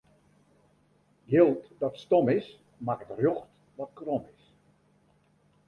Jild 1.27 1.71
dat 1.79 1.97
stom 1.97 2.29
is, 2.29 2.59
makket 2.77 3.09
rjocht 3.17 3.49
wat 3.75 3.89
krom 3.93 4.25
is. 4.35 4.53